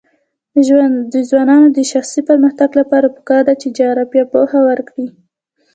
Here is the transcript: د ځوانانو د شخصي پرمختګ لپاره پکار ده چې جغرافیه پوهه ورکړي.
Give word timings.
د 1.13 1.15
ځوانانو 1.29 1.67
د 1.77 1.79
شخصي 1.91 2.21
پرمختګ 2.29 2.69
لپاره 2.79 3.07
پکار 3.15 3.41
ده 3.47 3.53
چې 3.61 3.67
جغرافیه 3.77 4.25
پوهه 4.33 4.59
ورکړي. 4.69 5.07